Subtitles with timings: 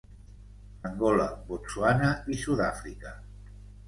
[0.87, 3.13] Angola, Botswana i Sud-àfrica.